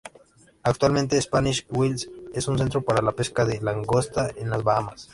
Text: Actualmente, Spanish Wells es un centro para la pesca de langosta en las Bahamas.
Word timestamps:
Actualmente, 0.63 1.21
Spanish 1.21 1.67
Wells 1.69 2.09
es 2.33 2.47
un 2.47 2.57
centro 2.57 2.81
para 2.81 3.03
la 3.03 3.11
pesca 3.11 3.45
de 3.45 3.61
langosta 3.61 4.31
en 4.35 4.49
las 4.49 4.63
Bahamas. 4.63 5.07